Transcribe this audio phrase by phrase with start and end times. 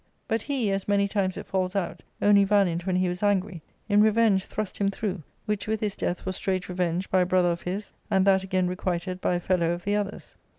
[0.27, 4.01] But he, as many times it falls out, only valiant when he was angry, in
[4.01, 7.51] revenge thrust him through, c^ which with his death was straight revenged by a brother
[7.51, 10.37] of ^/ his, and that again requited by a fellow of the other's.